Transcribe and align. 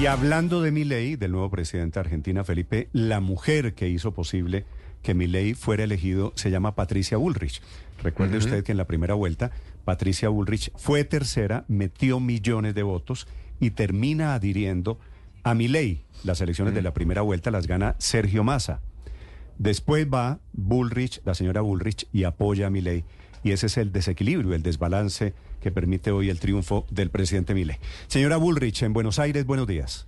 Y 0.00 0.06
hablando 0.06 0.62
de 0.62 0.72
Milei, 0.72 1.16
del 1.16 1.32
nuevo 1.32 1.50
presidente 1.50 1.94
de 1.94 2.00
Argentina, 2.00 2.44
Felipe, 2.44 2.88
la 2.92 3.20
mujer 3.20 3.74
que 3.74 3.88
hizo 3.88 4.12
posible 4.12 4.64
que 5.02 5.14
Milei 5.14 5.54
fuera 5.54 5.84
elegido 5.84 6.32
se 6.34 6.50
llama 6.50 6.74
Patricia 6.74 7.18
Bullrich. 7.18 7.60
Recuerde 8.02 8.38
usted 8.38 8.64
que 8.64 8.72
en 8.72 8.78
la 8.78 8.86
primera 8.86 9.14
vuelta 9.14 9.52
Patricia 9.84 10.28
Bullrich 10.28 10.72
fue 10.76 11.04
tercera, 11.04 11.64
metió 11.68 12.20
millones 12.20 12.74
de 12.74 12.82
votos 12.82 13.28
y 13.60 13.72
termina 13.72 14.34
adhiriendo 14.34 14.98
a 15.44 15.54
Milei. 15.54 16.04
Las 16.24 16.40
elecciones 16.40 16.74
de 16.74 16.82
la 16.82 16.94
primera 16.94 17.22
vuelta 17.22 17.50
las 17.50 17.66
gana 17.66 17.94
Sergio 17.98 18.44
Massa. 18.44 18.80
Después 19.58 20.06
va 20.12 20.40
Bullrich, 20.52 21.20
la 21.24 21.34
señora 21.34 21.60
Bullrich, 21.60 22.08
y 22.12 22.24
apoya 22.24 22.68
a 22.68 22.70
Milei. 22.70 23.04
Y 23.44 23.50
ese 23.50 23.66
es 23.66 23.76
el 23.76 23.92
desequilibrio, 23.92 24.54
el 24.54 24.62
desbalance 24.62 25.34
que 25.62 25.70
permite 25.72 26.10
hoy 26.10 26.28
el 26.28 26.38
triunfo 26.40 26.84
del 26.90 27.08
presidente 27.10 27.54
Milei. 27.54 27.78
Señora 28.08 28.36
Bullrich, 28.36 28.82
en 28.82 28.92
Buenos 28.92 29.18
Aires, 29.18 29.46
buenos 29.46 29.66
días. 29.66 30.06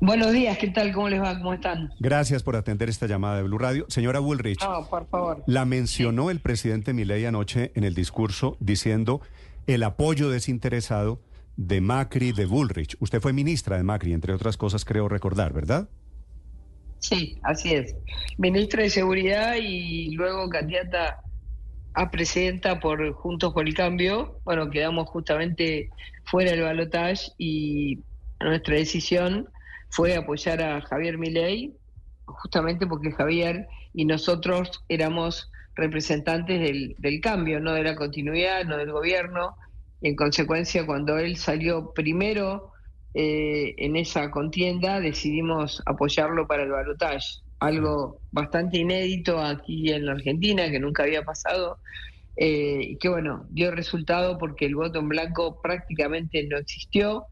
Buenos 0.00 0.32
días, 0.32 0.58
¿qué 0.58 0.68
tal? 0.68 0.92
¿Cómo 0.92 1.08
les 1.08 1.22
va? 1.22 1.38
¿Cómo 1.38 1.54
están? 1.54 1.90
Gracias 1.98 2.42
por 2.42 2.54
atender 2.56 2.90
esta 2.90 3.06
llamada 3.06 3.38
de 3.38 3.44
Blue 3.44 3.56
Radio. 3.56 3.86
Señora 3.88 4.18
Bullrich, 4.20 4.60
No, 4.62 4.86
por 4.90 5.08
favor. 5.08 5.42
la 5.46 5.64
mencionó 5.64 6.30
el 6.30 6.40
presidente 6.40 6.92
Milei 6.92 7.24
anoche 7.24 7.72
en 7.74 7.84
el 7.84 7.94
discurso 7.94 8.58
diciendo 8.60 9.22
el 9.66 9.82
apoyo 9.82 10.28
desinteresado 10.28 11.22
de 11.56 11.80
Macri, 11.80 12.32
de 12.32 12.44
Bullrich. 12.44 12.96
Usted 13.00 13.20
fue 13.22 13.32
ministra 13.32 13.78
de 13.78 13.84
Macri, 13.84 14.12
entre 14.12 14.34
otras 14.34 14.58
cosas, 14.58 14.84
creo 14.84 15.08
recordar, 15.08 15.54
¿verdad? 15.54 15.88
Sí, 16.98 17.38
así 17.42 17.72
es. 17.72 17.94
Ministra 18.36 18.82
de 18.82 18.90
Seguridad 18.90 19.54
y 19.58 20.10
luego 20.10 20.48
candidata 20.50 21.22
a 21.96 22.10
presidenta 22.10 22.78
por 22.78 23.12
Juntos 23.14 23.54
por 23.54 23.66
el 23.66 23.74
Cambio. 23.74 24.38
Bueno, 24.44 24.68
quedamos 24.70 25.08
justamente 25.08 25.88
fuera 26.24 26.50
del 26.50 26.62
balotaje 26.62 27.32
y 27.38 28.00
nuestra 28.38 28.76
decisión 28.76 29.48
fue 29.88 30.14
apoyar 30.14 30.62
a 30.62 30.82
Javier 30.82 31.16
Milei, 31.16 31.74
justamente 32.26 32.86
porque 32.86 33.12
Javier 33.12 33.66
y 33.94 34.04
nosotros 34.04 34.84
éramos 34.90 35.50
representantes 35.74 36.60
del, 36.60 36.94
del 36.98 37.20
cambio, 37.20 37.60
no 37.60 37.72
de 37.72 37.84
la 37.84 37.96
continuidad, 37.96 38.64
no 38.66 38.76
del 38.76 38.92
gobierno. 38.92 39.56
En 40.02 40.16
consecuencia, 40.16 40.84
cuando 40.84 41.16
él 41.16 41.36
salió 41.36 41.92
primero 41.94 42.72
eh, 43.14 43.74
en 43.78 43.96
esa 43.96 44.30
contienda, 44.30 45.00
decidimos 45.00 45.82
apoyarlo 45.86 46.46
para 46.46 46.64
el 46.64 46.72
balotaje. 46.72 47.40
Algo 47.60 48.22
bastante 48.30 48.78
inédito 48.78 49.38
aquí 49.40 49.90
en 49.90 50.06
la 50.06 50.12
Argentina, 50.12 50.70
que 50.70 50.78
nunca 50.80 51.04
había 51.04 51.22
pasado, 51.24 51.78
eh, 52.36 52.80
y 52.82 52.98
que 52.98 53.08
bueno, 53.08 53.46
dio 53.50 53.70
resultado 53.70 54.38
porque 54.38 54.66
el 54.66 54.74
voto 54.76 54.98
en 54.98 55.08
blanco 55.08 55.60
prácticamente 55.62 56.46
no 56.48 56.58
existió, 56.58 57.26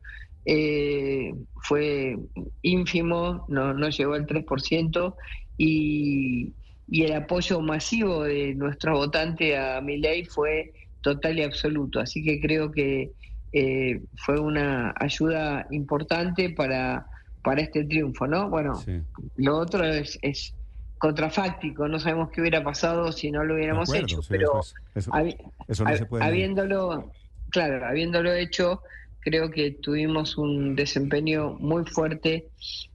eh, 0.46 1.32
fue 1.56 2.16
ínfimo, 2.62 3.44
no, 3.48 3.74
no 3.74 3.88
llegó 3.90 4.14
al 4.14 4.26
3%, 4.26 5.16
y, 5.56 6.54
y 6.86 7.02
el 7.04 7.12
apoyo 7.14 7.60
masivo 7.60 8.24
de 8.24 8.54
nuestro 8.54 8.94
votante 8.96 9.56
a 9.58 9.80
Milei 9.80 10.24
fue 10.24 10.72
total 11.00 11.38
y 11.38 11.42
absoluto. 11.42 12.00
Así 12.00 12.24
que 12.24 12.40
creo 12.40 12.70
que 12.72 13.12
eh, 13.52 14.00
fue 14.16 14.40
una 14.40 14.94
ayuda 14.98 15.66
importante 15.70 16.50
para, 16.50 17.06
para 17.44 17.60
este 17.60 17.84
triunfo, 17.84 18.26
¿no? 18.26 18.48
Bueno, 18.50 18.74
Sí. 18.76 19.00
lo 19.36 19.58
otro 19.58 19.84
es, 19.84 20.18
es 20.22 20.54
contrafáctico, 20.98 21.86
no 21.86 22.00
sabemos 22.00 22.30
qué 22.30 22.40
hubiera 22.40 22.64
pasado 22.64 23.12
si 23.12 23.30
no 23.30 23.44
lo 23.44 23.54
hubiéramos 23.54 23.88
acuerdo, 23.88 24.06
hecho, 24.06 24.22
sí, 24.22 24.28
pero 24.30 24.60
eso 24.60 24.60
es- 24.60 24.74
eso- 25.04 25.12
habi- 25.12 25.36
eso 25.68 25.84
no 25.84 25.96
se 25.96 26.06
puede 26.06 26.24
habiéndolo, 26.24 27.12
claro, 27.50 27.86
habiéndolo 27.86 28.32
hecho, 28.32 28.80
creo 29.20 29.50
que 29.50 29.72
tuvimos 29.72 30.38
un 30.38 30.74
desempeño 30.74 31.56
muy 31.60 31.84
fuerte 31.84 32.48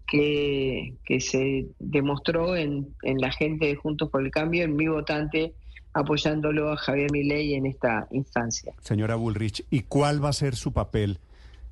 que, 0.08 0.96
que 1.06 1.22
se 1.22 1.68
demostró 1.78 2.56
en, 2.56 2.96
en 3.04 3.18
la 3.20 3.32
gente 3.32 3.68
de 3.68 3.76
Juntos 3.76 4.10
por 4.10 4.24
el 4.26 4.32
Cambio, 4.32 4.64
en 4.64 4.76
mi 4.76 4.88
votante, 4.88 5.54
apoyándolo 5.94 6.72
a 6.72 6.78
Javier 6.78 7.12
Milei 7.12 7.54
en 7.54 7.66
esta 7.68 8.08
instancia. 8.12 8.74
Señora 8.82 9.16
Bullrich, 9.16 9.64
¿y 9.70 9.82
cuál 9.82 10.24
va 10.24 10.30
a 10.30 10.34
ser 10.34 10.56
su 10.56 10.72
papel, 10.72 11.20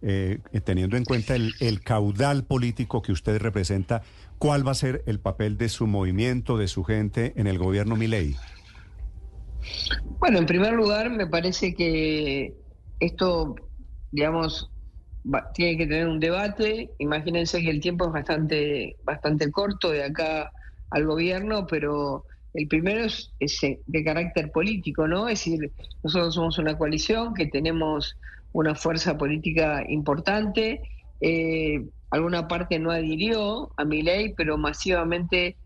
eh, 0.02 0.40
teniendo 0.64 0.98
en 0.98 1.06
cuenta 1.06 1.36
el, 1.36 1.54
el 1.60 1.82
caudal 1.82 2.44
político 2.44 3.02
que 3.02 3.12
usted 3.12 3.40
representa, 3.40 4.04
cuál 4.38 4.68
va 4.68 4.72
a 4.72 4.76
ser 4.76 5.04
el 5.06 5.20
papel 5.20 5.58
de 5.58 5.70
su 5.70 5.88
movimiento, 5.88 6.58
de 6.58 6.68
su 6.68 6.84
gente 6.84 7.34
en 7.36 7.48
el 7.48 7.58
gobierno 7.58 7.96
Milei? 7.96 8.36
Bueno, 10.20 10.40
en 10.40 10.46
primer 10.46 10.74
lugar, 10.74 11.10
me 11.10 11.28
parece 11.28 11.74
que 11.74 12.54
esto, 13.00 13.56
digamos, 14.12 14.70
tiene 15.54 15.78
que 15.78 15.88
tener 15.88 16.08
un 16.08 16.20
debate. 16.20 16.92
Imagínense 17.00 17.62
que 17.62 17.70
el 17.70 17.82
tiempo 17.82 18.06
es 18.06 18.12
bastante, 18.12 18.96
bastante 19.04 19.52
corto 19.52 19.92
de 19.92 20.04
acá 20.04 20.52
al 20.92 21.06
gobierno, 21.06 21.68
pero 21.68 22.26
el 22.54 22.68
primero 22.68 23.04
es, 23.04 23.34
es, 23.40 23.62
eh, 23.64 23.80
de 23.86 24.04
carácter 24.04 24.52
político, 24.52 25.08
¿no? 25.08 25.28
Es 25.28 25.40
decir, 25.40 25.72
nosotros 26.04 26.36
somos 26.36 26.58
una 26.58 26.78
coalición 26.78 27.34
que 27.34 27.48
tenemos 27.48 28.16
una 28.52 28.76
fuerza 28.76 29.18
política 29.18 29.84
importante. 29.88 30.82
eh, 31.20 31.84
alguna 32.12 32.48
parte 32.48 32.80
no 32.80 32.92
adhirió 32.92 33.72
a 33.76 33.84
mi 33.84 34.02
ley, 34.02 34.34
pero 34.36 34.58
masivamente 34.58 35.58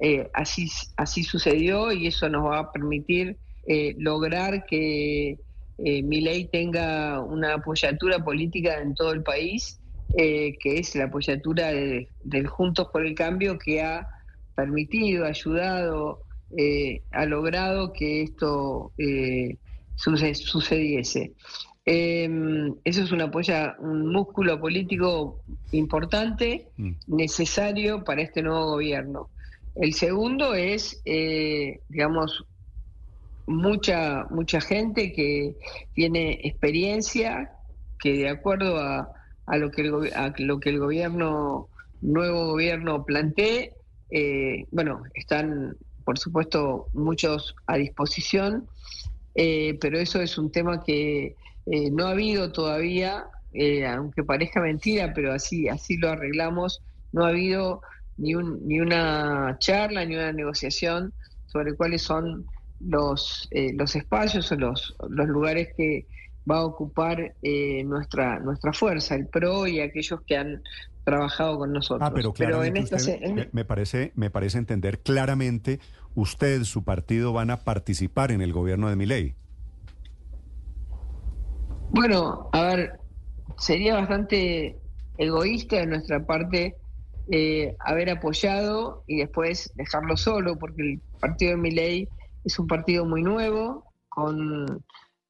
eh, 0.00 0.28
así, 0.34 0.68
así 0.96 1.24
sucedió 1.24 1.92
y 1.92 2.08
eso 2.08 2.28
nos 2.28 2.44
va 2.46 2.58
a 2.60 2.72
permitir 2.72 3.38
eh, 3.66 3.94
lograr 3.98 4.64
que 4.66 5.38
mi 5.78 6.20
ley 6.20 6.48
tenga 6.50 7.20
una 7.22 7.54
apoyatura 7.54 8.18
política 8.24 8.80
en 8.80 8.94
todo 8.96 9.12
el 9.12 9.22
país, 9.22 9.80
que 10.16 10.58
es 10.64 10.96
la 10.96 11.04
apoyatura 11.04 11.68
de- 11.68 12.10
del 12.24 12.48
Juntos 12.48 12.88
por 12.92 13.06
el 13.06 13.14
Cambio 13.14 13.56
que 13.58 13.80
ha 13.80 14.08
permitido, 14.56 15.24
ayudado, 15.24 16.24
ha 17.12 17.26
logrado 17.26 17.92
que 17.92 18.22
esto 18.22 18.92
suce- 19.94 20.34
sucediese. 20.34 21.34
Eh, 21.90 22.28
eso 22.84 23.02
es 23.02 23.12
un 23.12 23.22
apoya, 23.22 23.74
un 23.78 24.12
músculo 24.12 24.60
político 24.60 25.40
importante, 25.72 26.68
Mm. 26.76 26.90
necesario 27.06 28.04
para 28.04 28.20
este 28.20 28.42
nuevo 28.42 28.72
gobierno. 28.72 29.30
El 29.74 29.94
segundo 29.94 30.54
es, 30.54 31.00
eh, 31.06 31.80
digamos, 31.88 32.44
mucha, 33.46 34.26
mucha 34.28 34.60
gente 34.60 35.12
que 35.14 35.56
tiene 35.94 36.38
experiencia, 36.42 37.52
que 37.98 38.12
de 38.18 38.28
acuerdo 38.28 38.76
a, 38.78 39.08
a 39.46 39.56
lo, 39.56 39.70
que 39.70 39.80
el, 39.80 40.12
a 40.14 40.34
lo 40.36 40.60
que 40.60 40.68
el 40.68 40.80
gobierno, 40.80 41.68
nuevo 42.02 42.48
gobierno 42.48 43.02
plantee, 43.06 43.72
eh, 44.10 44.66
bueno, 44.72 45.04
están, 45.14 45.74
por 46.04 46.18
supuesto, 46.18 46.88
muchos 46.92 47.54
a 47.66 47.78
disposición, 47.78 48.68
eh, 49.34 49.78
pero 49.80 49.98
eso 49.98 50.20
es 50.20 50.36
un 50.36 50.50
tema 50.52 50.82
que 50.84 51.34
eh, 51.70 51.90
no 51.90 52.06
ha 52.06 52.10
habido 52.10 52.52
todavía, 52.52 53.26
eh, 53.52 53.86
aunque 53.86 54.24
parezca 54.24 54.60
mentira, 54.60 55.12
pero 55.14 55.32
así, 55.32 55.68
así 55.68 55.96
lo 55.96 56.10
arreglamos, 56.10 56.82
no 57.12 57.24
ha 57.24 57.28
habido 57.28 57.82
ni, 58.16 58.34
un, 58.34 58.66
ni 58.66 58.80
una 58.80 59.56
charla, 59.58 60.04
ni 60.04 60.14
una 60.14 60.32
negociación 60.32 61.12
sobre 61.46 61.74
cuáles 61.74 62.02
son 62.02 62.46
los, 62.80 63.48
eh, 63.50 63.72
los 63.74 63.96
espacios 63.96 64.50
o 64.52 64.56
los, 64.56 64.94
los 65.08 65.28
lugares 65.28 65.68
que 65.76 66.06
va 66.50 66.58
a 66.58 66.64
ocupar 66.64 67.34
eh, 67.42 67.84
nuestra, 67.84 68.38
nuestra 68.40 68.72
fuerza, 68.72 69.14
el 69.14 69.26
PRO 69.26 69.66
y 69.66 69.80
aquellos 69.80 70.20
que 70.26 70.36
han 70.36 70.62
trabajado 71.04 71.58
con 71.58 71.72
nosotros. 71.72 72.08
Ah, 72.08 72.12
pero 72.14 72.32
claramente 72.32 72.80
en 72.80 72.84
usted- 72.96 73.48
me, 73.52 73.64
parece, 73.64 74.12
me 74.14 74.30
parece 74.30 74.58
entender 74.58 75.00
claramente, 75.00 75.80
usted, 76.14 76.64
su 76.64 76.84
partido 76.84 77.32
van 77.32 77.50
a 77.50 77.64
participar 77.64 78.30
en 78.30 78.40
el 78.42 78.52
gobierno 78.52 78.88
de 78.88 78.96
Milei. 78.96 79.34
Bueno, 81.90 82.50
a 82.52 82.62
ver, 82.62 83.00
sería 83.56 83.94
bastante 83.94 84.78
egoísta 85.16 85.76
de 85.76 85.86
nuestra 85.86 86.24
parte 86.24 86.76
eh, 87.30 87.76
haber 87.80 88.10
apoyado 88.10 89.04
y 89.06 89.18
después 89.18 89.72
dejarlo 89.74 90.16
solo, 90.16 90.58
porque 90.58 90.82
el 90.82 91.00
partido 91.20 91.52
de 91.52 91.56
Milei 91.56 92.08
es 92.44 92.58
un 92.58 92.66
partido 92.66 93.04
muy 93.04 93.22
nuevo, 93.22 93.92
con, 94.08 94.84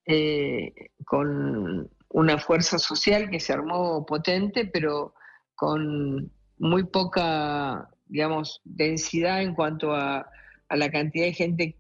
eh, 0.06 0.73
con 1.06 1.88
una 2.11 2.38
fuerza 2.38 2.79
social 2.79 3.31
que 3.31 3.41
se 3.41 3.53
armó 3.53 4.05
potente, 4.05 4.67
pero 4.67 5.15
con 5.55 6.31
muy 6.59 6.85
poca, 6.85 7.88
digamos, 8.06 8.61
densidad 8.65 9.43
en 9.43 9.55
cuanto 9.55 9.94
a, 9.94 10.29
a 10.69 10.77
la 10.77 10.91
cantidad 10.91 11.27
de 11.27 11.33
gente 11.33 11.77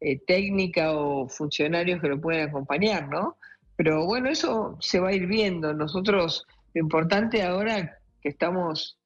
eh, 0.00 0.18
técnica 0.26 0.92
o 0.92 1.28
funcionarios 1.28 2.00
que 2.00 2.08
lo 2.08 2.20
pueden 2.20 2.48
acompañar, 2.48 3.08
¿no? 3.08 3.38
Pero 3.76 4.06
bueno, 4.06 4.30
eso 4.30 4.76
se 4.80 5.00
va 5.00 5.08
a 5.08 5.14
ir 5.14 5.26
viendo. 5.26 5.72
Nosotros, 5.74 6.46
lo 6.74 6.80
importante 6.80 7.42
ahora 7.42 7.98
que 8.22 8.28
estamos 8.28 8.98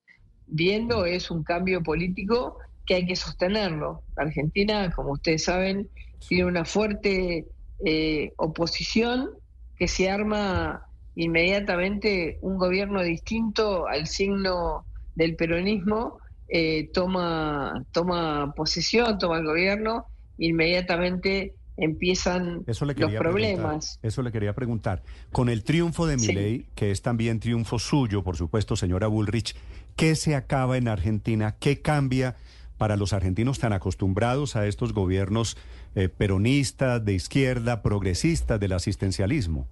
viendo 0.46 1.04
es 1.04 1.30
un 1.30 1.42
cambio 1.42 1.82
político 1.82 2.58
que 2.86 2.96
hay 2.96 3.06
que 3.06 3.16
sostenerlo. 3.16 4.02
Argentina, 4.16 4.90
como 4.90 5.12
ustedes 5.12 5.44
saben, 5.44 5.88
tiene 6.26 6.44
una 6.44 6.64
fuerte 6.64 7.46
eh, 7.84 8.32
oposición 8.36 9.30
que 9.76 9.88
se 9.88 10.10
arma 10.10 10.82
inmediatamente 11.14 12.38
un 12.42 12.58
gobierno 12.58 13.02
distinto 13.02 13.86
al 13.86 14.06
signo 14.06 14.84
del 15.14 15.36
peronismo 15.36 16.18
eh, 16.48 16.88
toma, 16.94 17.84
toma 17.92 18.54
posesión, 18.56 19.18
toma 19.18 19.38
el 19.38 19.44
gobierno, 19.44 20.06
inmediatamente 20.38 21.54
empiezan 21.78 22.64
los 22.66 23.14
problemas. 23.14 23.98
Eso 24.02 24.22
le 24.22 24.32
quería 24.32 24.52
preguntar. 24.52 25.02
Con 25.32 25.48
el 25.48 25.62
triunfo 25.62 26.06
de 26.06 26.16
Milei, 26.16 26.66
que 26.74 26.90
es 26.90 27.02
también 27.02 27.40
triunfo 27.40 27.78
suyo, 27.78 28.22
por 28.22 28.36
supuesto, 28.36 28.76
señora 28.76 29.06
Bullrich, 29.06 29.56
¿qué 29.96 30.16
se 30.16 30.34
acaba 30.34 30.76
en 30.76 30.88
Argentina? 30.88 31.56
¿Qué 31.58 31.80
cambia 31.80 32.36
para 32.78 32.96
los 32.96 33.12
argentinos 33.12 33.58
tan 33.58 33.72
acostumbrados 33.72 34.56
a 34.56 34.66
estos 34.66 34.92
gobiernos 34.92 35.56
eh, 35.94 36.08
peronistas, 36.08 37.04
de 37.04 37.14
izquierda, 37.14 37.82
progresistas, 37.82 38.58
del 38.58 38.72
asistencialismo? 38.72 39.66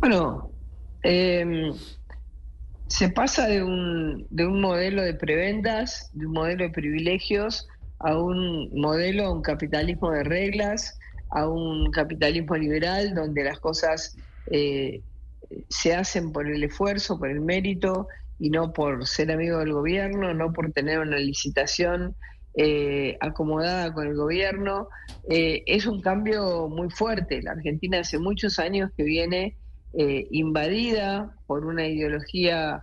Bueno, 0.00 0.50
em, 1.02 1.72
se 2.86 3.08
pasa 3.10 3.46
de 3.46 3.62
un, 3.62 4.26
de 4.30 4.46
un 4.46 4.60
modelo 4.60 5.02
de 5.02 5.14
prebendas, 5.14 6.10
de 6.14 6.26
un 6.26 6.32
modelo 6.32 6.64
de 6.64 6.70
privilegios, 6.70 7.68
a 8.04 8.18
un 8.18 8.70
modelo, 8.78 9.24
a 9.24 9.32
un 9.32 9.40
capitalismo 9.40 10.10
de 10.10 10.24
reglas, 10.24 10.98
a 11.30 11.48
un 11.48 11.90
capitalismo 11.90 12.54
liberal 12.54 13.14
donde 13.14 13.42
las 13.44 13.58
cosas 13.60 14.16
eh, 14.50 15.00
se 15.70 15.94
hacen 15.94 16.30
por 16.30 16.46
el 16.46 16.62
esfuerzo, 16.62 17.18
por 17.18 17.30
el 17.30 17.40
mérito 17.40 18.08
y 18.38 18.50
no 18.50 18.74
por 18.74 19.06
ser 19.06 19.32
amigo 19.32 19.58
del 19.58 19.72
gobierno, 19.72 20.34
no 20.34 20.52
por 20.52 20.70
tener 20.72 20.98
una 20.98 21.16
licitación 21.16 22.14
eh, 22.56 23.16
acomodada 23.20 23.94
con 23.94 24.06
el 24.06 24.14
gobierno. 24.14 24.88
Eh, 25.30 25.62
es 25.66 25.86
un 25.86 26.02
cambio 26.02 26.68
muy 26.68 26.90
fuerte. 26.90 27.40
La 27.42 27.52
Argentina 27.52 28.00
hace 28.00 28.18
muchos 28.18 28.58
años 28.58 28.90
que 28.96 29.04
viene 29.04 29.56
invadida 29.96 31.36
por 31.46 31.64
una 31.64 31.86
ideología 31.86 32.82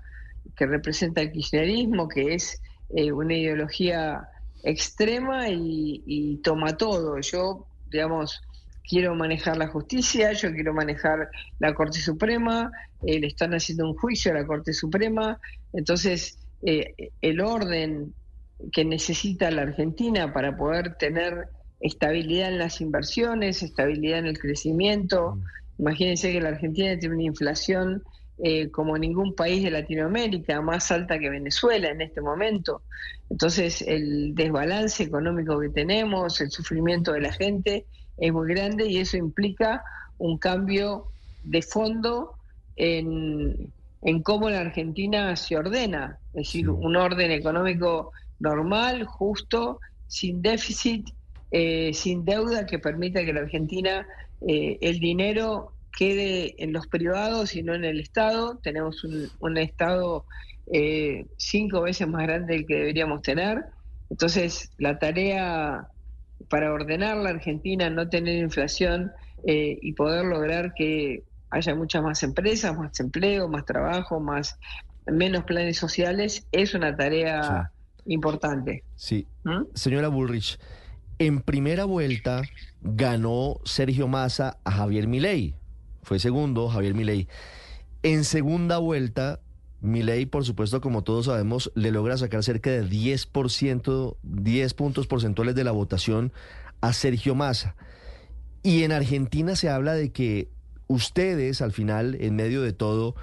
que 0.56 0.65
representa 0.65 1.19
el 1.19 1.33
kirchnerismo, 1.33 2.07
que 2.07 2.35
es 2.35 2.62
una 2.88 3.35
ideología 3.35 4.29
extrema 4.63 5.49
y, 5.49 6.39
toma 6.43 6.77
todo. 6.77 7.19
Yo, 7.19 7.67
digamos, 7.89 8.41
quiero 8.87 9.15
manejar 9.15 9.57
la 9.57 9.67
justicia, 9.67 10.33
yo 10.33 10.51
quiero 10.51 10.73
manejar 10.73 11.29
la 11.59 11.73
Corte 11.73 11.99
Suprema, 11.99 12.71
eh, 13.05 13.19
le 13.19 13.27
están 13.27 13.53
haciendo 13.53 13.87
un 13.87 13.95
juicio 13.95 14.31
a 14.31 14.35
la 14.35 14.45
Corte 14.45 14.73
Suprema, 14.73 15.39
entonces 15.73 16.37
eh, 16.63 17.11
el 17.21 17.41
orden 17.41 18.13
que 18.71 18.85
necesita 18.85 19.49
la 19.51 19.63
Argentina 19.63 20.33
para 20.33 20.55
poder 20.55 20.95
tener 20.95 21.47
estabilidad 21.79 22.49
en 22.49 22.59
las 22.59 22.79
inversiones, 22.81 23.63
estabilidad 23.63 24.19
en 24.19 24.27
el 24.27 24.39
crecimiento. 24.39 25.35
Mm. 25.35 25.43
Imagínense 25.79 26.31
que 26.31 26.41
la 26.41 26.49
Argentina 26.49 26.97
tiene 26.97 27.15
una 27.15 27.23
inflación 27.23 28.03
eh, 28.38 28.69
como 28.72 28.98
ningún 28.98 29.36
país 29.36 29.63
de 29.63 29.72
Latinoamérica, 29.72 30.62
más 30.62 30.92
alta 30.92 31.19
que 31.19 31.30
Venezuela 31.30 31.89
en 31.89 32.01
este 32.01 32.22
momento. 32.22 32.81
Entonces, 33.30 33.81
el 33.81 34.33
desbalance 34.36 35.04
económico 35.04 35.60
que 35.60 35.69
tenemos, 35.69 36.42
el 36.42 36.50
sufrimiento 36.50 37.13
de 37.13 37.22
la 37.22 37.31
gente 37.31 37.86
es 38.18 38.33
muy 38.33 38.54
grande 38.54 38.88
y 38.88 38.98
eso 38.98 39.18
implica 39.18 39.83
un 40.18 40.38
cambio 40.38 41.07
de 41.44 41.62
fondo 41.62 42.36
en, 42.75 43.72
cómo 44.24 44.50
la 44.50 44.62
Argentina 44.62 45.36
se 45.36 45.57
ordena, 45.57 46.18
es 46.33 46.48
decir, 46.48 46.69
un 46.69 46.95
orden 46.95 47.31
económico 47.31 48.12
normal, 48.39 49.06
justo, 49.06 49.80
sin 50.07 50.42
déficit, 50.42 51.10
eh, 51.51 51.92
sin 51.94 52.25
deuda, 52.25 52.66
que 52.66 52.80
permita 52.80 53.24
que 53.24 53.33
la 53.33 53.42
Argentina 53.42 54.07
eh, 54.48 54.80
el 54.81 55.00
dinero 55.00 55.74
quede 55.91 56.55
en 56.63 56.73
los 56.73 56.88
privados 56.88 57.55
y 57.55 57.63
no 57.63 57.73
en 57.73 57.83
el 57.83 57.99
Estado. 57.99 58.57
Tenemos 58.63 59.03
un, 59.03 59.57
Estado 59.57 60.25
eh, 60.71 61.25
cinco 61.38 61.81
veces 61.81 62.07
más 62.07 62.23
grande 62.23 62.53
del 62.53 62.65
que 62.65 62.75
deberíamos 62.75 63.21
tener. 63.21 63.65
Entonces, 64.09 64.71
la 64.77 64.99
tarea 64.99 65.88
para 66.49 66.73
ordenar 66.73 67.17
la 67.17 67.29
Argentina, 67.29 67.89
no 67.89 68.09
tener 68.09 68.38
inflación 68.38 69.11
eh, 69.45 69.77
y 69.81 69.93
poder 69.93 70.25
lograr 70.25 70.73
que 70.73 71.23
haya 71.49 71.75
muchas 71.75 72.03
más 72.03 72.23
empresas, 72.23 72.77
más 72.77 72.99
empleo, 72.99 73.47
más 73.47 73.65
trabajo, 73.65 74.19
más 74.19 74.57
menos 75.05 75.44
planes 75.44 75.77
sociales, 75.77 76.45
es 76.51 76.73
una 76.73 76.95
tarea 76.95 77.71
importante. 78.05 78.83
Sí. 78.95 79.27
¿Mm? 79.44 79.63
Señora 79.73 80.07
Bullrich, 80.07 80.59
en 81.19 81.41
primera 81.41 81.85
vuelta 81.85 82.41
ganó 82.81 83.59
Sergio 83.63 84.07
Massa 84.07 84.57
a 84.63 84.71
Javier 84.71 85.07
Milei 85.07 85.55
fue 86.03 86.19
segundo 86.19 86.69
Javier 86.69 86.94
Milei. 86.94 87.27
En 88.03 88.24
segunda 88.24 88.77
vuelta, 88.77 89.39
Milei, 89.81 90.25
por 90.25 90.45
supuesto, 90.45 90.81
como 90.81 91.03
todos 91.03 91.25
sabemos, 91.25 91.71
le 91.75 91.92
logra 91.92 92.18
sacar 92.18 92.44
cerca 92.44 92.69
de 92.69 92.83
10%, 92.86 94.15
10 94.24 94.74
puntos 94.74 95.07
porcentuales 95.07 95.56
de 95.56 95.63
la 95.63 95.71
votación 95.71 96.31
a 96.81 96.94
Sergio 96.94 97.36
Massa. 97.36 97.75
Y 98.63 98.83
en 98.83 98.92
Argentina 98.92 99.56
se 99.56 99.69
habla 99.69 99.94
de 99.94 100.12
que 100.12 100.50
ustedes, 100.88 101.62
al 101.62 101.71
final, 101.71 102.15
en 102.19 102.36
medio 102.36 102.62
de 102.62 102.74
todo, 102.74 103.15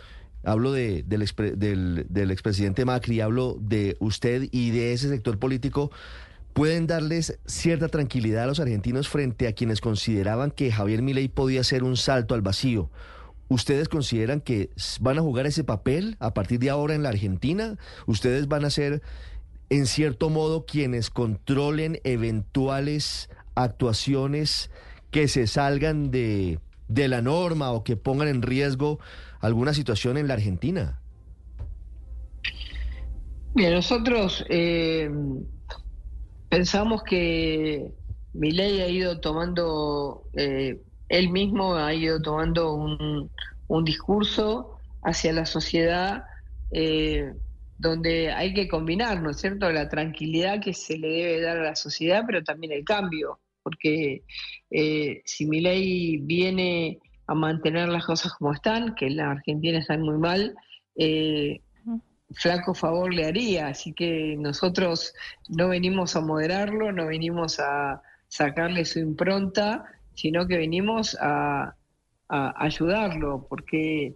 hablo 0.45 0.73
de, 0.73 1.05
del, 1.05 1.29
del, 1.57 2.07
del 2.09 2.31
expresidente 2.31 2.85
Macri, 2.85 3.21
hablo 3.21 3.57
de 3.61 3.97
usted 4.01 4.49
y 4.51 4.71
de 4.71 4.93
ese 4.93 5.09
sector 5.09 5.39
político, 5.39 5.93
pueden 6.59 6.89
darles 6.89 7.39
cierta 7.47 7.87
tranquilidad 7.87 8.43
a 8.43 8.47
los 8.49 8.59
argentinos 8.59 9.09
frente 9.09 9.47
a 9.47 9.53
quienes 9.53 9.81
consideraban 9.81 10.51
que 10.51 10.73
Javier 10.73 11.03
Milei 11.03 11.29
podía 11.29 11.63
ser 11.63 11.85
un 11.85 11.97
salto 11.97 12.35
al 12.35 12.43
vacío. 12.43 12.91
¿Ustedes 13.47 13.89
consideran 13.89 14.41
que 14.41 14.71
van 15.01 15.19
a 15.19 15.23
jugar 15.23 15.47
ese 15.47 15.63
papel 15.63 16.17
a 16.19 16.35
partir 16.35 16.59
de 16.59 16.69
ahora 16.69 16.97
en 16.97 17.05
la 17.05 17.11
Argentina? 17.11 17.79
¿Ustedes 18.09 18.49
van 18.49 18.65
a 18.65 18.71
ser, 18.71 19.03
en 19.71 19.87
cierto 19.87 20.31
modo, 20.31 20.67
quienes 20.67 21.11
controlen 21.11 22.01
eventuales 22.03 23.31
actuaciones 23.55 24.73
que 25.13 25.29
se 25.29 25.47
salgan 25.47 26.11
de, 26.11 26.59
de 26.89 27.07
la 27.07 27.23
norma 27.23 27.71
o 27.71 27.85
que 27.85 27.95
pongan 27.95 28.27
en 28.27 28.43
riesgo 28.43 28.99
alguna 29.39 29.75
situación 29.75 30.17
en 30.17 30.27
la 30.27 30.35
Argentina? 30.35 31.01
Bien, 33.55 33.75
nosotros 33.75 34.45
eh, 34.49 35.09
pensamos 36.49 37.03
que 37.03 37.93
Milei 38.33 38.81
ha 38.81 38.89
ido 38.89 39.21
tomando, 39.21 40.25
eh, 40.35 40.81
él 41.09 41.31
mismo 41.31 41.75
ha 41.75 41.93
ido 41.95 42.21
tomando 42.21 42.75
un, 42.75 43.31
discurso 43.85 44.79
hacia 45.03 45.33
la 45.33 45.45
sociedad 45.45 46.25
eh, 46.71 47.33
donde 47.77 48.33
hay 48.33 48.55
que 48.55 48.67
combinar, 48.67 49.23
¿no 49.23 49.31
es 49.31 49.39
cierto?, 49.39 49.71
la 49.71 49.89
tranquilidad 49.89 50.61
que 50.61 50.75
se 50.75 50.99
le 50.99 51.09
debe 51.09 51.41
dar 51.41 51.59
a 51.59 51.65
la 51.65 51.77
sociedad, 51.77 52.25
pero 52.27 52.43
también 52.43 52.73
el 52.73 52.85
cambio, 52.85 53.41
porque 53.63 54.25
eh, 54.71 55.23
si 55.25 55.47
Milei 55.47 56.17
viene 56.19 56.99
a 57.27 57.35
mantener 57.35 57.89
las 57.89 58.07
cosas 58.07 58.33
como 58.35 58.53
están, 58.53 58.95
que 58.95 59.07
en 59.07 59.19
la 59.19 59.31
Argentina 59.31 59.79
están 59.79 60.03
muy 60.03 60.19
mal, 60.19 60.55
eh, 60.97 61.61
flaco 62.35 62.75
favor 62.75 63.13
le 63.13 63.27
haría. 63.27 63.69
Así 63.69 63.93
que 63.93 64.37
nosotros 64.39 65.15
no 65.49 65.69
venimos 65.69 66.17
a 66.17 66.21
moderarlo, 66.21 66.93
no 66.93 67.07
venimos 67.07 67.59
a 67.61 68.03
sacarle 68.29 68.85
su 68.85 68.99
impronta, 68.99 69.85
sino 70.15 70.47
que 70.47 70.57
venimos 70.57 71.17
a, 71.21 71.75
ayudarlo, 72.31 73.47
porque 73.49 74.15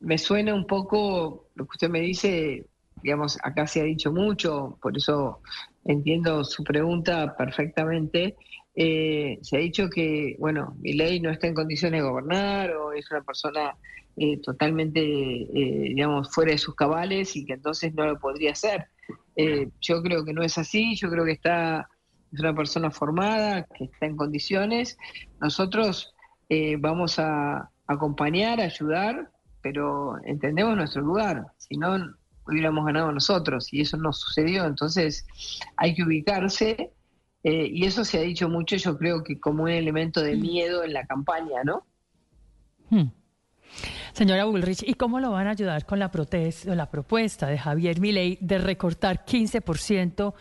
me 0.00 0.18
suena 0.18 0.54
un 0.54 0.66
poco 0.66 1.46
lo 1.54 1.64
que 1.64 1.70
usted 1.76 1.88
me 1.88 2.00
dice, 2.00 2.66
digamos, 3.02 3.38
acá 3.42 3.66
se 3.66 3.80
ha 3.80 3.84
dicho 3.84 4.12
mucho, 4.12 4.76
por 4.82 4.94
eso 4.94 5.40
entiendo 5.86 6.44
su 6.44 6.62
pregunta 6.62 7.34
perfectamente. 7.38 8.36
Eh, 8.80 9.40
se 9.42 9.56
ha 9.56 9.60
dicho 9.60 9.90
que, 9.90 10.36
bueno, 10.38 10.76
mi 10.78 10.92
ley 10.92 11.18
no 11.18 11.30
está 11.30 11.48
en 11.48 11.54
condiciones 11.54 12.00
de 12.00 12.08
gobernar 12.08 12.70
o 12.76 12.92
es 12.92 13.10
una 13.10 13.22
persona 13.22 13.74
eh, 14.20 14.40
totalmente, 14.40 15.00
eh, 15.00 15.92
digamos, 15.94 16.32
fuera 16.32 16.50
de 16.52 16.58
sus 16.58 16.74
cabales 16.74 17.34
y 17.34 17.44
que 17.44 17.54
entonces 17.54 17.92
no 17.94 18.04
lo 18.04 18.18
podría 18.18 18.52
hacer. 18.52 18.86
Eh, 19.34 19.68
yo 19.80 20.00
creo 20.02 20.24
que 20.24 20.32
no 20.32 20.42
es 20.42 20.58
así, 20.58 20.96
yo 20.96 21.08
creo 21.08 21.24
que 21.24 21.32
está, 21.32 21.88
es 22.32 22.40
una 22.40 22.54
persona 22.54 22.90
formada, 22.90 23.64
que 23.76 23.84
está 23.84 24.06
en 24.06 24.16
condiciones. 24.16 24.96
Nosotros 25.40 26.14
vamos 26.78 27.18
a 27.18 27.68
acompañar, 27.86 28.60
ayudar, 28.60 29.30
pero 29.60 30.16
entendemos 30.24 30.76
nuestro 30.76 31.02
lugar, 31.02 31.46
si 31.58 31.76
no 31.76 31.96
hubiéramos 32.46 32.86
ganado 32.86 33.12
nosotros 33.12 33.72
y 33.72 33.82
eso 33.82 33.96
no 33.98 34.12
sucedió, 34.12 34.64
entonces 34.64 35.26
hay 35.76 35.94
que 35.94 36.04
ubicarse 36.04 36.92
y 37.42 37.84
eso 37.84 38.04
se 38.04 38.18
ha 38.18 38.22
dicho 38.22 38.48
mucho, 38.48 38.76
yo 38.76 38.98
creo 38.98 39.22
que 39.22 39.38
como 39.38 39.64
un 39.64 39.70
elemento 39.70 40.20
de 40.22 40.36
mm. 40.36 40.40
miedo 40.40 40.84
en 40.84 40.92
la 40.92 41.06
campaña, 41.06 41.62
¿no? 41.64 41.84
Hmm. 42.90 43.10
Señora 44.12 44.46
Bullrich, 44.46 44.82
¿y 44.82 44.94
cómo 44.94 45.20
lo 45.20 45.30
van 45.30 45.46
a 45.46 45.50
ayudar 45.50 45.86
con 45.86 45.98
la, 45.98 46.10
protesta, 46.10 46.74
la 46.74 46.90
propuesta 46.90 47.46
de 47.46 47.58
Javier 47.58 48.00
Milei 48.00 48.38
de 48.40 48.58
recortar 48.58 49.24
15% 49.24 50.34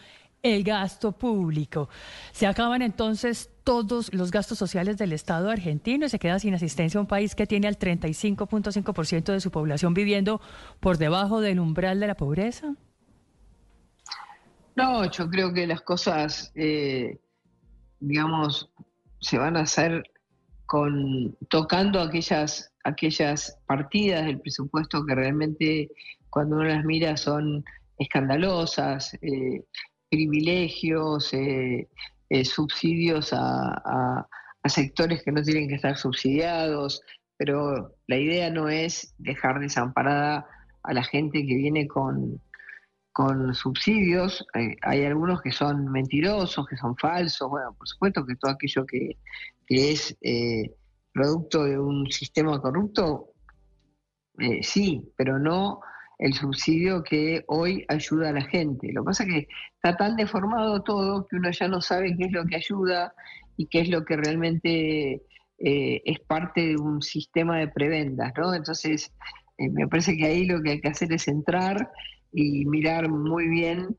el 0.43 0.63
gasto 0.63 1.11
público. 1.11 1.89
Se 2.31 2.47
acaban 2.47 2.81
entonces 2.81 3.49
todos 3.63 4.13
los 4.13 4.31
gastos 4.31 4.57
sociales 4.57 4.97
del 4.97 5.13
Estado 5.13 5.49
argentino 5.49 6.05
y 6.05 6.09
se 6.09 6.19
queda 6.19 6.39
sin 6.39 6.53
asistencia 6.53 6.99
a 6.99 7.01
un 7.01 7.07
país 7.07 7.35
que 7.35 7.47
tiene 7.47 7.67
al 7.67 7.77
35.5% 7.77 9.33
de 9.33 9.41
su 9.41 9.51
población 9.51 9.93
viviendo 9.93 10.39
por 10.79 10.97
debajo 10.97 11.41
del 11.41 11.59
umbral 11.59 11.99
de 11.99 12.07
la 12.07 12.15
pobreza. 12.15 12.75
No, 14.77 15.09
yo 15.11 15.29
creo 15.29 15.53
que 15.53 15.67
las 15.67 15.81
cosas, 15.81 16.51
eh, 16.55 17.19
digamos, 17.99 18.71
se 19.19 19.37
van 19.37 19.57
a 19.57 19.61
hacer 19.61 20.03
con 20.65 21.35
tocando 21.49 21.99
aquellas 21.99 22.71
aquellas 22.83 23.57
partidas 23.67 24.25
del 24.25 24.39
presupuesto 24.39 25.05
que 25.05 25.15
realmente 25.15 25.89
cuando 26.29 26.55
uno 26.57 26.65
las 26.65 26.85
mira 26.85 27.17
son 27.17 27.63
escandalosas, 27.97 29.13
eh, 29.21 29.63
privilegios, 30.09 31.33
eh, 31.33 31.87
eh, 32.29 32.45
subsidios 32.45 33.33
a, 33.33 34.27
sectores 34.65 35.23
que 35.23 35.31
no 35.31 35.41
tienen 35.41 35.69
que 35.69 35.75
estar 35.75 35.95
subsidiados, 35.95 37.01
pero 37.37 37.95
la 38.07 38.17
idea 38.17 38.49
no 38.49 38.67
es 38.67 39.15
dejar 39.17 39.61
desamparada 39.61 40.45
a 40.83 40.93
la 40.93 41.05
gente 41.05 41.45
que 41.45 41.55
viene 41.55 41.87
con, 41.87 42.41
con 43.17 43.55
subsidios. 43.55 44.45
hay 44.83 45.03
algunos 45.03 45.41
que 45.41 45.51
son 45.51 45.91
mentirosos, 45.91 46.67
que 46.67 46.77
son 46.77 46.95
falsos, 46.97 47.49
bueno, 47.49 47.73
por 47.73 47.87
supuesto 47.87 48.23
que 48.23 48.35
todo 48.35 48.51
aquello 48.51 48.85
que, 48.85 49.17
que 49.65 49.91
es 49.91 50.15
producto 51.11 51.63
de 51.63 51.79
un 51.79 52.11
sistema 52.11 52.61
corrupto, 52.61 53.31
sí, 54.61 55.11
pero 55.17 55.39
no 55.39 55.79
el 56.19 56.35
subsidio 56.35 57.03
que 57.03 57.43
hoy 57.47 57.85
ayuda 57.87 58.29
a 58.29 58.33
la 58.33 58.43
gente. 58.43 58.93
Lo 58.93 59.01
que 59.01 59.05
pasa 59.05 59.23
es 59.23 59.29
que 59.29 59.47
está 59.75 59.97
tan 59.97 60.15
deformado 60.15 60.83
todo 60.83 61.25
que 61.25 61.37
uno 61.37 61.49
ya 61.49 61.67
no 61.67 61.81
sabe 61.81 62.15
qué 62.15 62.25
es 62.25 62.31
lo 62.31 62.45
que 62.45 62.57
ayuda 62.57 63.15
y 63.55 63.65
qué 63.65 63.81
es 63.81 63.89
lo 63.89 64.05
que 64.05 64.15
realmente 64.15 65.23
eh, 65.57 66.01
es 66.05 66.19
parte 66.19 66.67
de 66.67 66.77
un 66.77 67.01
sistema 67.01 67.57
de 67.57 67.67
prebendas, 67.67 68.31
¿no? 68.37 68.53
Entonces, 68.53 69.11
eh, 69.57 69.69
me 69.69 69.87
parece 69.87 70.15
que 70.15 70.27
ahí 70.27 70.45
lo 70.45 70.61
que 70.61 70.71
hay 70.71 70.81
que 70.81 70.89
hacer 70.89 71.11
es 71.11 71.27
entrar 71.27 71.91
y 72.31 72.65
mirar 72.65 73.09
muy 73.09 73.47
bien 73.47 73.97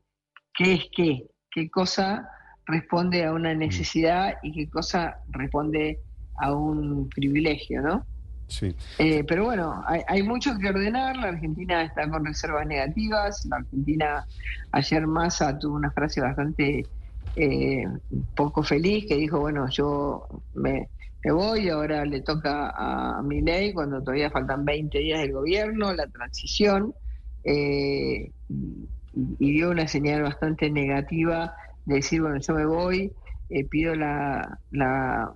qué 0.53 0.73
es 0.73 0.85
qué, 0.95 1.27
qué 1.51 1.69
cosa 1.69 2.29
responde 2.65 3.25
a 3.25 3.33
una 3.33 3.53
necesidad 3.53 4.37
y 4.43 4.53
qué 4.53 4.69
cosa 4.69 5.17
responde 5.29 5.99
a 6.37 6.53
un 6.53 7.09
privilegio, 7.09 7.81
¿no? 7.81 8.05
Sí. 8.49 8.75
Eh, 8.97 9.23
pero 9.25 9.45
bueno, 9.45 9.83
hay, 9.85 10.23
mucho 10.23 10.57
que 10.57 10.69
ordenar. 10.69 11.15
La 11.17 11.27
Argentina 11.27 11.83
está 11.83 12.09
con 12.09 12.25
reservas 12.25 12.65
negativas. 12.65 13.45
La 13.45 13.57
Argentina, 13.57 14.25
ayer 14.71 15.05
Massa 15.05 15.57
tuvo 15.57 15.75
una 15.75 15.91
frase 15.91 16.19
bastante 16.19 16.85
eh, 17.35 17.83
poco 18.35 18.63
feliz 18.63 19.05
que 19.07 19.17
dijo: 19.17 19.39
Bueno, 19.39 19.69
yo 19.69 20.27
me, 20.55 20.89
voy, 21.23 21.69
ahora 21.69 22.03
le 22.05 22.21
toca 22.21 22.73
a 22.75 23.21
mi 23.21 23.41
ley 23.41 23.71
cuando 23.71 24.01
todavía 24.01 24.31
faltan 24.31 24.65
20 24.65 24.97
días 24.97 25.21
del 25.21 25.33
gobierno, 25.33 25.93
la 25.93 26.07
transición. 26.07 26.93
Eh, 27.43 28.31
y, 28.49 29.51
dio 29.53 29.71
una 29.71 29.87
señal 29.87 30.21
bastante 30.21 30.69
negativa 30.69 31.53
de 31.85 31.95
decir: 31.95 32.21
Bueno, 32.21 32.39
yo 32.39 32.53
me 32.53 32.65
voy, 32.65 33.11
pido 33.69 33.95
la 33.95 35.33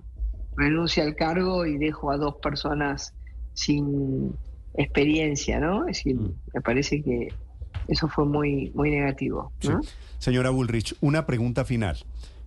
renuncia 0.56 1.02
al 1.04 1.16
cargo 1.16 1.66
y 1.66 1.78
dejo 1.78 2.10
a 2.10 2.16
dos 2.16 2.36
personas 2.36 3.14
sin 3.54 4.34
experiencia, 4.76 5.60
¿no? 5.60 5.86
Es 5.86 5.98
decir, 5.98 6.16
mm. 6.16 6.34
me 6.54 6.60
parece 6.60 7.02
que 7.02 7.28
eso 7.88 8.08
fue 8.08 8.24
muy, 8.24 8.70
muy 8.74 8.90
negativo. 8.90 9.52
Señora 10.18 10.50
Bullrich, 10.50 10.96
una 11.00 11.26
pregunta 11.26 11.64
final. 11.64 11.98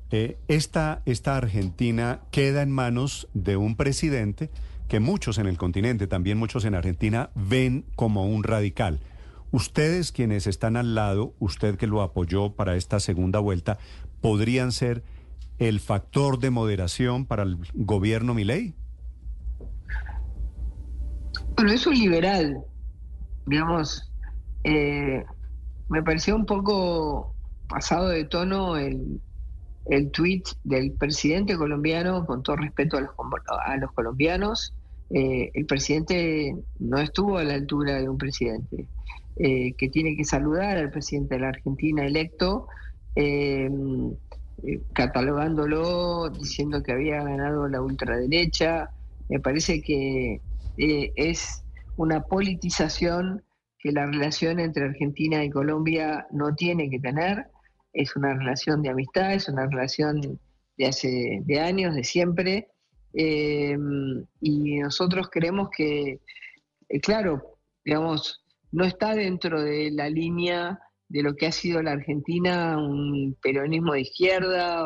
Eh, 0.10 0.38
esta, 0.48 1.02
esta 1.06 1.36
Argentina 1.36 2.22
queda 2.32 2.62
en 2.62 2.72
manos 2.72 3.28
de 3.34 3.58
un 3.58 3.76
presidente 3.76 4.50
que 4.88 5.00
muchos 5.00 5.38
en 5.38 5.48
el 5.48 5.58
continente, 5.58 6.08
también 6.08 6.38
muchos 6.38 6.64
en 6.64 6.74
Argentina, 6.74 7.30
ven 7.36 7.84
como 7.96 8.26
un 8.26 8.44
radical. 8.44 9.00
Ustedes 9.52 10.12
quienes 10.12 10.46
están 10.46 10.76
al 10.76 10.94
lado, 10.96 11.34
usted 11.40 11.78
que 11.78 11.88
lo 11.88 12.02
apoyó 12.02 12.52
para 12.54 12.76
esta 12.76 13.00
segunda 13.00 13.40
vuelta, 13.40 13.78
¿podrían 14.22 14.72
ser 14.72 15.04
el 15.58 15.80
factor 15.80 16.40
de 16.40 16.50
moderación 16.50 17.26
para 17.26 17.44
el 17.44 17.58
gobierno 17.74 18.34
Milei? 18.34 18.76
Bueno, 21.56 21.72
es 21.72 21.88
un 21.88 21.96
liberal, 21.96 22.64
digamos, 23.46 24.12
eh, 24.64 25.24
me 25.90 26.04
pareció 26.04 26.36
un 26.36 26.46
poco 26.46 27.34
pasado 27.70 28.10
de 28.10 28.26
tono 28.26 28.78
el, 28.78 29.20
el 29.90 30.12
tweet 30.12 30.44
del 30.64 30.92
presidente 30.92 31.58
colombiano, 31.58 32.26
con 32.26 32.44
todo 32.44 32.58
respeto 32.58 32.98
a 32.98 33.02
los, 33.02 33.12
a 33.66 33.78
los 33.78 33.92
colombianos, 33.94 34.74
eh, 35.10 35.52
el 35.54 35.66
presidente 35.66 36.54
no 36.80 36.98
estuvo 36.98 37.38
a 37.38 37.44
la 37.44 37.54
altura 37.54 37.96
de 37.96 38.10
un 38.10 38.18
presidente 38.18 38.88
eh, 39.40 39.74
que 39.78 39.90
tiene 39.90 40.16
que 40.16 40.24
saludar 40.24 40.78
al 40.78 40.92
presidente 40.92 41.36
de 41.36 41.42
la 41.42 41.50
Argentina 41.50 42.06
electo. 42.06 42.68
Eh, 43.16 43.70
catalogándolo, 44.94 46.30
diciendo 46.30 46.82
que 46.82 46.92
había 46.92 47.24
ganado 47.24 47.68
la 47.68 47.82
ultraderecha. 47.82 48.90
Me 49.30 49.40
parece 49.40 49.82
que 49.82 50.42
eh, 50.78 51.12
es 51.16 51.64
una 51.96 52.22
politización 52.22 53.44
que 53.78 53.92
la 53.92 54.08
relación 54.08 54.60
entre 54.60 54.86
Argentina 54.86 55.44
y 55.44 55.52
Colombia 55.52 56.26
no 56.32 56.56
tiene 56.56 56.90
que 56.90 57.00
tener. 57.00 57.46
Es 57.94 58.16
una 58.16 58.34
relación 58.34 58.82
de 58.82 58.90
amistad, 58.90 59.34
es 59.34 59.48
una 59.48 59.68
relación 59.68 60.40
de 60.78 60.88
hace 60.88 61.42
de 61.46 61.60
años, 61.60 61.94
de 61.94 62.04
siempre. 62.04 62.68
Eh, 63.14 63.78
y 64.42 64.80
nosotros 64.80 65.30
creemos 65.32 65.70
que, 65.76 66.20
claro, 67.04 67.60
digamos, 67.86 68.44
no 68.72 68.86
está 68.86 69.16
dentro 69.16 69.62
de 69.62 69.92
la 69.92 70.10
línea 70.10 70.80
de 71.10 71.24
lo 71.24 71.36
que 71.36 71.48
ha 71.48 71.52
sido 71.52 71.82
la 71.82 71.92
Argentina 71.92 72.78
un 72.78 73.36
peronismo 73.42 73.94
de 73.94 74.02
izquierda. 74.02 74.86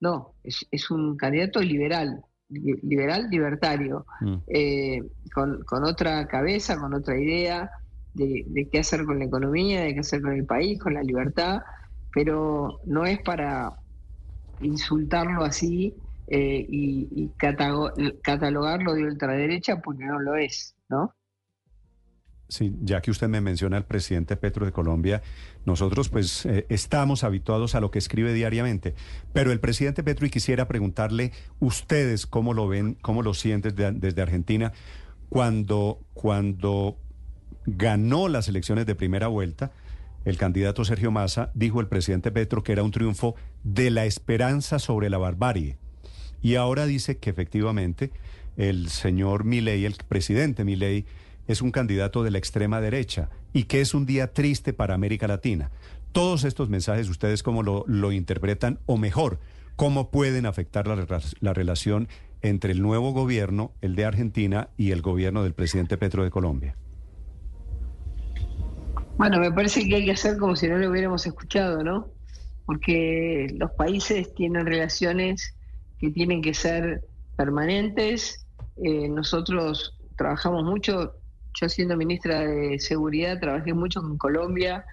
no, 0.00 0.34
es, 0.42 0.90
un 0.90 1.16
candidato 1.16 1.60
liberal, 1.60 2.22
liberal 2.48 3.28
libertario, 3.30 4.04
mm. 4.20 4.36
eh, 4.48 5.02
con, 5.32 5.84
otra 5.84 6.26
cabeza, 6.28 6.78
con 6.78 6.94
otra 6.94 7.18
idea 7.18 7.70
de, 8.14 8.68
qué 8.70 8.78
hacer 8.78 9.04
con 9.04 9.18
la 9.18 9.24
economía, 9.24 9.82
de 9.82 9.94
qué 9.94 10.00
hacer 10.00 10.22
con 10.22 10.32
el 10.32 10.44
país, 10.44 10.78
con 10.78 10.94
la 10.94 11.02
libertad, 11.02 11.60
pero 12.12 12.80
no 12.84 13.04
es 13.06 13.20
para 13.20 13.72
insultarlo 14.60 15.44
así 15.44 15.94
eh, 16.28 16.64
y, 16.68 17.08
y 17.10 17.30
catalogarlo 18.22 18.94
de 18.94 19.04
ultraderecha 19.04 19.80
porque 19.80 20.04
no 20.04 20.18
lo 20.18 20.36
es, 20.36 20.74
¿no? 20.88 21.14
Sí, 22.48 22.72
ya 22.80 23.00
que 23.00 23.10
usted 23.10 23.28
me 23.28 23.40
menciona 23.40 23.76
al 23.76 23.86
presidente 23.86 24.36
Petro 24.36 24.64
de 24.64 24.70
Colombia, 24.70 25.20
nosotros 25.64 26.08
pues 26.08 26.46
eh, 26.46 26.64
estamos 26.68 27.24
habituados 27.24 27.74
a 27.74 27.80
lo 27.80 27.90
que 27.90 27.98
escribe 27.98 28.32
diariamente, 28.32 28.94
pero 29.32 29.50
el 29.50 29.58
presidente 29.58 30.04
Petro 30.04 30.26
y 30.26 30.30
quisiera 30.30 30.68
preguntarle 30.68 31.32
ustedes 31.58 32.24
cómo 32.24 32.54
lo 32.54 32.68
ven, 32.68 32.94
cómo 33.02 33.22
lo 33.22 33.34
sienten 33.34 33.74
desde, 33.74 34.22
Argentina 34.22 34.72
cuando 35.28 35.98
cuando 36.14 36.96
ganó 37.66 38.28
las 38.28 38.46
elecciones 38.46 38.86
de 38.86 38.94
primera 38.94 39.26
vuelta, 39.26 39.72
el 40.24 40.36
candidato 40.38 40.84
Sergio 40.84 41.10
Massa 41.10 41.50
dijo 41.54 41.80
el 41.80 41.88
presidente 41.88 42.30
Petro 42.30 42.62
que 42.62 42.70
era 42.70 42.84
un 42.84 42.92
triunfo 42.92 43.34
de 43.64 43.90
la 43.90 44.04
esperanza 44.04 44.78
sobre 44.78 45.10
la 45.10 45.18
barbarie. 45.18 45.78
Y 46.42 46.54
ahora 46.54 46.86
dice 46.86 47.18
que 47.18 47.30
efectivamente 47.30 48.12
el 48.56 48.88
señor 48.88 49.42
Milei, 49.42 49.84
el 49.84 49.96
presidente 50.08 50.64
Milei 50.64 51.06
es 51.46 51.62
un 51.62 51.70
candidato 51.70 52.22
de 52.22 52.30
la 52.30 52.38
extrema 52.38 52.80
derecha 52.80 53.28
y 53.52 53.64
que 53.64 53.80
es 53.80 53.94
un 53.94 54.06
día 54.06 54.32
triste 54.32 54.72
para 54.72 54.94
América 54.94 55.26
Latina. 55.26 55.70
Todos 56.12 56.44
estos 56.44 56.68
mensajes, 56.68 57.08
¿ustedes 57.08 57.42
cómo 57.42 57.62
lo, 57.62 58.12
interpretan? 58.12 58.78
O 58.86 58.96
mejor, 58.96 59.38
¿cómo 59.76 60.10
pueden 60.10 60.46
afectar 60.46 60.86
la, 60.86 61.06
la 61.40 61.54
relación 61.54 62.08
entre 62.42 62.72
el 62.72 62.82
nuevo 62.82 63.12
gobierno, 63.12 63.72
el 63.80 63.96
de 63.96 64.04
Argentina, 64.04 64.68
y 64.76 64.92
el 64.92 65.02
gobierno 65.02 65.42
del 65.42 65.52
presidente 65.52 65.98
Petro 65.98 66.24
de 66.24 66.30
Colombia? 66.30 66.76
Bueno, 69.18 69.40
me 69.40 69.50
parece 69.50 69.86
que 69.86 69.96
hay 69.96 70.04
que 70.04 70.12
hacer 70.12 70.36
como 70.38 70.56
si 70.56 70.68
no 70.68 70.76
lo 70.76 70.90
hubiéramos 70.90 71.26
escuchado, 71.26 71.82
¿no? 71.82 72.08
Porque 72.66 73.46
los 73.58 73.70
países 73.72 74.34
tienen 74.34 74.66
relaciones 74.66 75.54
que 75.98 76.10
tienen 76.10 76.42
que 76.42 76.52
ser 76.52 77.02
permanentes. 77.36 78.46
Eh, 78.82 79.08
nosotros 79.08 79.98
trabajamos 80.16 80.64
mucho 80.64 81.14
yo 81.58 81.68
siendo 81.68 81.96
ministra 81.96 82.40
de 82.40 82.78
Seguridad 82.78 83.40
trabajé 83.40 83.72
mucho 83.72 84.02
con 84.02 84.18
Colombia, 84.18 84.84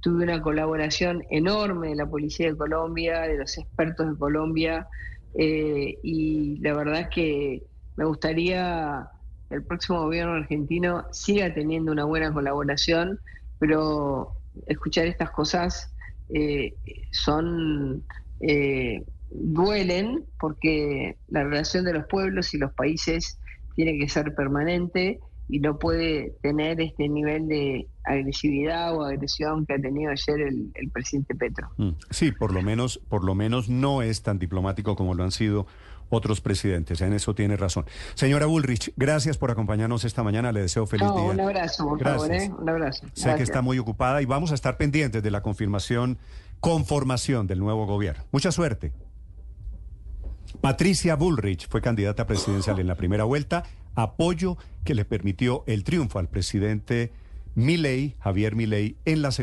tuve 0.00 0.24
una 0.24 0.40
colaboración 0.40 1.24
enorme 1.30 1.88
de 1.88 1.96
la 1.96 2.06
Policía 2.06 2.48
de 2.48 2.56
Colombia, 2.56 3.22
de 3.22 3.38
los 3.38 3.58
expertos 3.58 4.08
de 4.08 4.18
Colombia, 4.18 4.88
eh, 5.34 5.98
y 6.02 6.58
la 6.60 6.74
verdad 6.74 7.00
es 7.00 7.08
que 7.08 7.62
me 7.96 8.04
gustaría 8.04 9.08
que 9.48 9.56
el 9.56 9.64
próximo 9.64 10.00
gobierno 10.02 10.34
argentino 10.34 11.06
siga 11.10 11.52
teniendo 11.54 11.90
una 11.90 12.04
buena 12.04 12.32
colaboración, 12.32 13.18
pero 13.58 14.36
escuchar 14.66 15.06
estas 15.06 15.30
cosas 15.30 15.92
eh, 16.28 16.74
son 17.10 18.04
eh, 18.40 19.04
duelen 19.30 20.24
porque 20.38 21.16
la 21.28 21.44
relación 21.44 21.84
de 21.84 21.94
los 21.94 22.06
pueblos 22.06 22.54
y 22.54 22.58
los 22.58 22.72
países 22.74 23.38
tiene 23.74 23.98
que 23.98 24.08
ser 24.08 24.34
permanente 24.34 25.20
y 25.48 25.60
no 25.60 25.78
puede 25.78 26.34
tener 26.42 26.80
este 26.80 27.08
nivel 27.08 27.48
de 27.48 27.88
agresividad 28.04 28.96
o 28.96 29.04
agresión 29.04 29.66
que 29.66 29.74
ha 29.74 29.78
tenido 29.78 30.10
ayer 30.10 30.40
el, 30.40 30.90
presidente 30.92 31.34
Petro. 31.34 31.70
Mm. 31.76 31.90
Sí, 32.10 32.32
por 32.32 32.52
lo 32.52 32.62
menos, 32.62 33.00
por 33.08 33.24
lo 33.24 33.34
menos 33.34 33.68
no 33.68 34.02
es 34.02 34.22
tan 34.22 34.38
diplomático 34.38 34.96
como 34.96 35.14
lo 35.14 35.24
han 35.24 35.32
sido 35.32 35.66
otros 36.08 36.40
presidentes. 36.40 37.00
En 37.00 37.12
eso 37.12 37.34
tiene 37.34 37.56
razón. 37.56 37.86
Señora 38.14 38.46
Bullrich, 38.46 38.92
gracias 38.96 39.38
por 39.38 39.50
acompañarnos 39.50 40.04
esta 40.04 40.22
mañana. 40.22 40.52
Le 40.52 40.60
deseo 40.60 40.86
feliz 40.86 41.08
día. 41.08 41.22
Un 41.22 41.40
abrazo, 41.40 41.88
por 41.88 42.02
favor. 42.02 42.32
¿eh? 42.32 42.50
Un 42.56 42.68
abrazo. 42.68 43.06
Sé 43.14 43.34
que 43.36 43.42
está 43.42 43.62
muy 43.62 43.78
ocupada 43.78 44.20
y 44.20 44.26
vamos 44.26 44.52
a 44.52 44.54
estar 44.54 44.76
pendientes 44.76 45.22
de 45.22 45.30
la 45.30 45.42
confirmación, 45.42 46.18
conformación 46.60 47.46
del 47.46 47.60
nuevo 47.60 47.86
gobierno. 47.86 48.24
Mucha 48.30 48.52
suerte. 48.52 48.92
Patricia 50.60 51.16
Bullrich 51.16 51.68
fue 51.68 51.80
candidata 51.80 52.26
presidencial 52.26 52.78
en 52.78 52.86
la 52.86 52.94
primera 52.94 53.24
vuelta, 53.24 53.64
apoyo 53.94 54.56
que 54.84 54.94
le 54.94 55.04
permitió 55.04 55.64
el 55.66 55.84
triunfo 55.84 56.18
al 56.18 56.28
presidente 56.28 57.12
Milei, 57.54 58.14
Javier 58.20 58.56
Milei, 58.56 58.96
en 59.04 59.22
la 59.22 59.30
segunda. 59.30 59.42